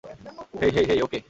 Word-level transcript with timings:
হেই, 0.61 0.71
hey, 0.75 0.85
hey, 0.89 0.99
ওকে! 1.05 1.19